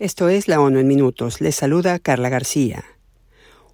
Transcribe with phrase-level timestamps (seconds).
[0.00, 1.40] Esto es la ONU en minutos.
[1.40, 2.84] Les saluda Carla García.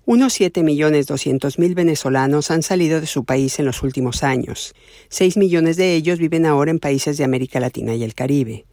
[0.06, 4.74] Unos 7.200.000 venezolanos han salido de su país en los últimos años.
[5.10, 8.64] 6 millones de ellos viven ahora en países de América Latina y el Caribe.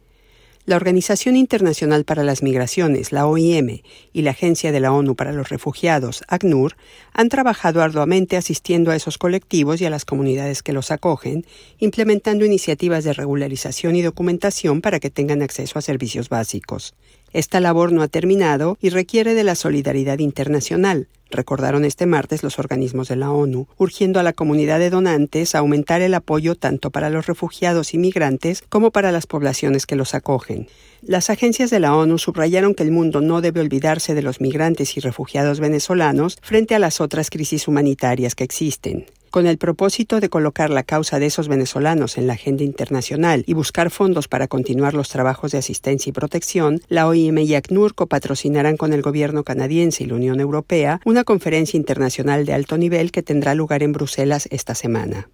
[0.64, 3.82] La Organización Internacional para las Migraciones, la OIM,
[4.14, 6.76] y la Agencia de la ONU para los Refugiados, ACNUR,
[7.12, 11.44] han trabajado arduamente asistiendo a esos colectivos y a las comunidades que los acogen,
[11.78, 16.94] implementando iniciativas de regularización y documentación para que tengan acceso a servicios básicos.
[17.32, 22.58] Esta labor no ha terminado y requiere de la solidaridad internacional, recordaron este martes los
[22.58, 26.90] organismos de la ONU, urgiendo a la comunidad de donantes a aumentar el apoyo tanto
[26.90, 30.68] para los refugiados y migrantes como para las poblaciones que los acogen.
[31.00, 34.96] Las agencias de la ONU subrayaron que el mundo no debe olvidarse de los migrantes
[34.96, 40.28] y refugiados venezolanos frente a las otras crisis humanitarias que existen con el propósito de
[40.28, 44.94] colocar la causa de esos venezolanos en la agenda internacional y buscar fondos para continuar
[44.94, 50.04] los trabajos de asistencia y protección, la OIM y ACNUR copatrocinarán con el gobierno canadiense
[50.04, 54.46] y la Unión Europea una conferencia internacional de alto nivel que tendrá lugar en Bruselas
[54.52, 55.28] esta semana.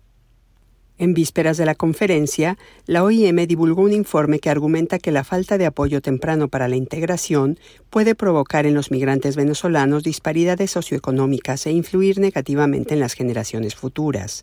[0.99, 5.57] En vísperas de la conferencia, la OIM divulgó un informe que argumenta que la falta
[5.57, 7.57] de apoyo temprano para la integración
[7.89, 14.43] puede provocar en los migrantes venezolanos disparidades socioeconómicas e influir negativamente en las generaciones futuras.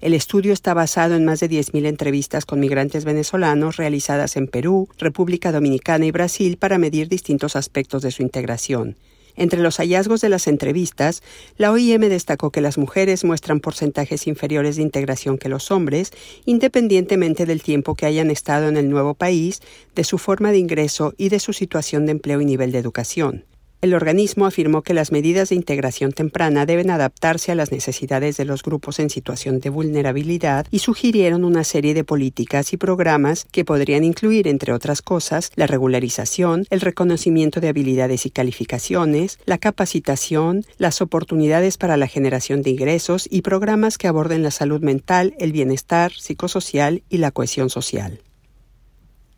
[0.00, 4.88] El estudio está basado en más de 10.000 entrevistas con migrantes venezolanos realizadas en Perú,
[4.96, 8.96] República Dominicana y Brasil para medir distintos aspectos de su integración,
[9.40, 11.22] entre los hallazgos de las entrevistas,
[11.56, 16.12] la OIM destacó que las mujeres muestran porcentajes inferiores de integración que los hombres,
[16.44, 19.62] independientemente del tiempo que hayan estado en el nuevo país,
[19.94, 23.49] de su forma de ingreso y de su situación de empleo y nivel de educación.
[23.82, 28.44] El organismo afirmó que las medidas de integración temprana deben adaptarse a las necesidades de
[28.44, 33.64] los grupos en situación de vulnerabilidad y sugirieron una serie de políticas y programas que
[33.64, 40.66] podrían incluir, entre otras cosas, la regularización, el reconocimiento de habilidades y calificaciones, la capacitación,
[40.76, 45.52] las oportunidades para la generación de ingresos y programas que aborden la salud mental, el
[45.52, 48.20] bienestar psicosocial y la cohesión social.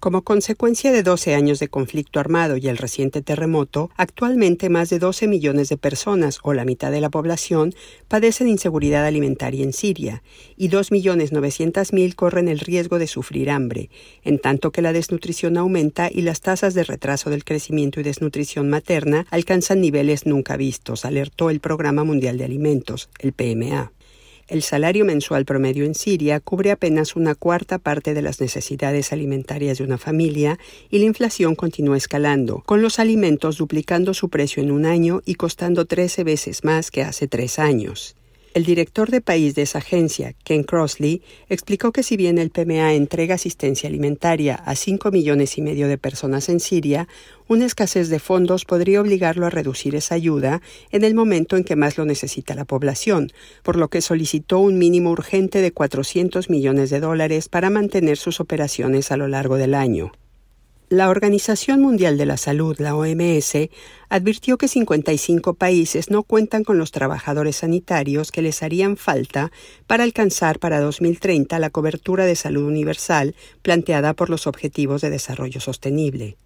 [0.03, 4.99] Como consecuencia de 12 años de conflicto armado y el reciente terremoto, actualmente más de
[4.99, 7.73] 12 millones de personas, o la mitad de la población,
[8.09, 10.25] padecen inseguridad alimentaria en Siria,
[10.57, 13.91] y 2.900.000 corren el riesgo de sufrir hambre,
[14.25, 18.69] en tanto que la desnutrición aumenta y las tasas de retraso del crecimiento y desnutrición
[18.69, 23.93] materna alcanzan niveles nunca vistos, alertó el Programa Mundial de Alimentos, el PMA.
[24.49, 29.79] El salario mensual promedio en Siria cubre apenas una cuarta parte de las necesidades alimentarias
[29.79, 30.59] de una familia
[30.91, 35.35] y la inflación continúa escalando, con los alimentos duplicando su precio en un año y
[35.35, 38.17] costando 13 veces más que hace tres años.
[38.55, 42.93] El director de país de esa agencia, Ken Crossley, explicó que si bien el PMA
[42.93, 47.09] entrega asistencia alimentaria a 5 millones y medio de personas en Siria,
[47.49, 51.77] una escasez de fondos podría obligarlo a reducir esa ayuda en el momento en que
[51.77, 53.33] más lo necesita la población,
[53.63, 58.39] por lo que solicitó un mínimo urgente de 400 millones de dólares para mantener sus
[58.39, 60.13] operaciones a lo largo del año.
[60.93, 63.71] La Organización Mundial de la Salud, la OMS,
[64.11, 69.51] advirtió que 55 países no cuentan con los trabajadores sanitarios que les harían falta
[69.87, 75.63] para alcanzar para 2030 la cobertura de salud universal planteada por los Objetivos de Desarrollo
[75.63, 76.37] Sostenible.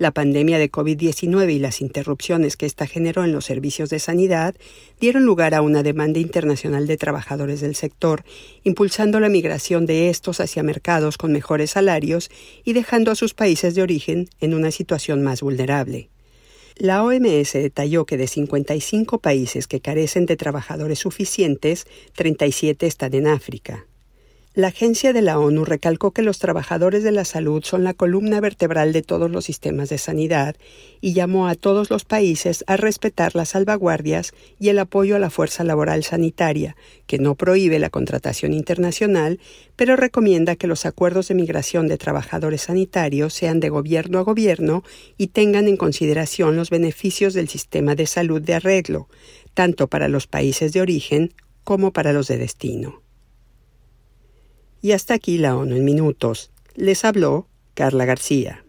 [0.00, 4.54] La pandemia de COVID-19 y las interrupciones que ésta generó en los servicios de sanidad
[4.98, 8.24] dieron lugar a una demanda internacional de trabajadores del sector,
[8.64, 12.30] impulsando la migración de estos hacia mercados con mejores salarios
[12.64, 16.08] y dejando a sus países de origen en una situación más vulnerable.
[16.76, 23.26] La OMS detalló que de 55 países que carecen de trabajadores suficientes, 37 están en
[23.26, 23.84] África.
[24.60, 28.42] La agencia de la ONU recalcó que los trabajadores de la salud son la columna
[28.42, 30.54] vertebral de todos los sistemas de sanidad
[31.00, 35.30] y llamó a todos los países a respetar las salvaguardias y el apoyo a la
[35.30, 36.76] fuerza laboral sanitaria,
[37.06, 39.40] que no prohíbe la contratación internacional,
[39.76, 44.84] pero recomienda que los acuerdos de migración de trabajadores sanitarios sean de gobierno a gobierno
[45.16, 49.08] y tengan en consideración los beneficios del sistema de salud de arreglo,
[49.54, 51.32] tanto para los países de origen
[51.64, 53.00] como para los de destino.
[54.82, 56.50] Y hasta aquí la ONU en minutos.
[56.74, 58.64] Les habló Carla García.